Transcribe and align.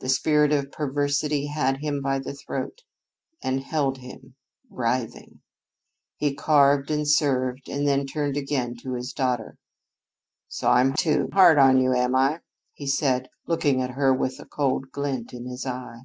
The 0.00 0.08
spirit 0.08 0.50
of 0.52 0.72
perversity 0.72 1.46
had 1.46 1.76
him 1.76 2.02
by 2.02 2.18
the 2.18 2.34
throat 2.34 2.82
and 3.40 3.60
held 3.62 3.98
him, 3.98 4.34
writhing. 4.68 5.42
He 6.16 6.34
carved 6.34 6.90
and 6.90 7.06
served, 7.08 7.68
and 7.68 7.86
then 7.86 8.04
turned 8.04 8.36
again 8.36 8.74
to 8.82 8.94
his 8.94 9.12
daughter. 9.12 9.58
"So 10.48 10.68
I'm 10.68 10.92
too 10.94 11.28
hard 11.32 11.56
on 11.56 11.78
you, 11.78 11.92
am 11.94 12.16
I?" 12.16 12.40
he 12.72 12.88
said, 12.88 13.28
looking 13.46 13.80
at 13.80 13.90
her 13.90 14.12
with 14.12 14.40
a 14.40 14.44
cold 14.44 14.90
glint 14.90 15.32
in 15.32 15.46
his 15.46 15.64
eye. 15.64 16.00